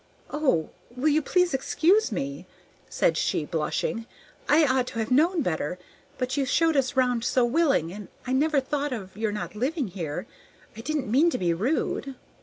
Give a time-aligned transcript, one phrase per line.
[0.31, 2.47] "O, will you please excuse me?"
[2.89, 4.07] said she, blushing.
[4.49, 5.77] "I ought to have known better;
[6.17, 9.89] but you showed us round so willing, and I never thought of your not living
[9.89, 10.25] here.
[10.75, 12.15] I didn't mean to be rude."